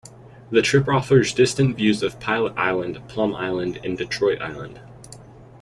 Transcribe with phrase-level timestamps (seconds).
[0.49, 4.79] The trip offers distant views of Pilot Island, Plum Island and Detroit Island.